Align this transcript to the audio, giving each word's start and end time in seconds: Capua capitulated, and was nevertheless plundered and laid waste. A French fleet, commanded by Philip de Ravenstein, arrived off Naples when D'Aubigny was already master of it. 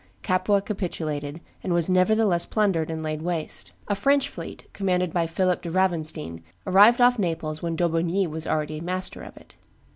Capua 0.23 0.63
capitulated, 0.63 1.41
and 1.63 1.73
was 1.73 1.87
nevertheless 1.87 2.47
plundered 2.47 2.89
and 2.89 3.03
laid 3.03 3.21
waste. 3.21 3.69
A 3.87 3.93
French 3.93 4.29
fleet, 4.29 4.65
commanded 4.73 5.13
by 5.13 5.27
Philip 5.27 5.61
de 5.61 5.69
Ravenstein, 5.69 6.41
arrived 6.65 6.99
off 6.99 7.19
Naples 7.19 7.61
when 7.61 7.75
D'Aubigny 7.75 8.25
was 8.25 8.47
already 8.47 8.81
master 8.81 9.21
of 9.21 9.37
it. 9.37 9.53